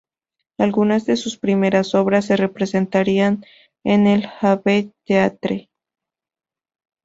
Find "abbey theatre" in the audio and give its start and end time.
4.41-5.69